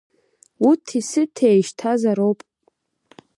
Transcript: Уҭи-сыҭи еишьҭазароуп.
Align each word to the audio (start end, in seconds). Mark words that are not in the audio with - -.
Уҭи-сыҭи 0.69 1.45
еишьҭазароуп. 1.49 2.39